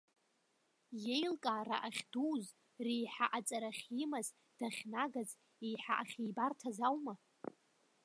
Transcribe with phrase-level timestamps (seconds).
[1.05, 2.45] Иеилкаара ахьдуз,
[2.85, 4.27] реиҳа аҵара ахьимаз,
[4.57, 5.29] дахьнагаз,
[5.65, 7.13] еиҳа ахьибарҭаз аума?